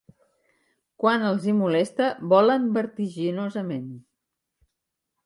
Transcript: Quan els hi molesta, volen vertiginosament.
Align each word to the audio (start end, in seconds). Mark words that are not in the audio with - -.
Quan 1.03 1.25
els 1.31 1.43
hi 1.49 1.53
molesta, 1.57 2.07
volen 2.31 2.65
vertiginosament. 2.79 3.85